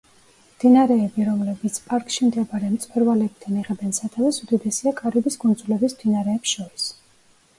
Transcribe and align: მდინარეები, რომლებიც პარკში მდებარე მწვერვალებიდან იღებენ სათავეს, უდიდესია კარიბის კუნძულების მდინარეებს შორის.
მდინარეები, 0.51 1.23
რომლებიც 1.27 1.75
პარკში 1.89 2.29
მდებარე 2.29 2.71
მწვერვალებიდან 2.77 3.59
იღებენ 3.63 3.93
სათავეს, 3.99 4.39
უდიდესია 4.47 4.95
კარიბის 5.03 5.37
კუნძულების 5.45 5.95
მდინარეებს 5.99 6.57
შორის. 6.57 6.91